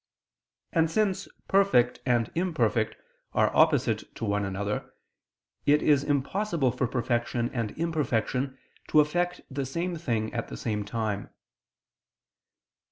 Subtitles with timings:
[0.73, 2.95] And since perfect and imperfect
[3.33, 4.95] are opposite to one another,
[5.67, 10.83] it is impossible for perfection and imperfection to affect the same thing at the same
[10.85, 11.29] time.